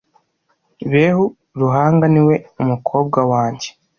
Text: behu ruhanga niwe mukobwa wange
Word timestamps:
behu 0.91 1.23
ruhanga 1.59 2.05
niwe 2.13 2.35
mukobwa 2.67 3.19
wange 3.31 3.69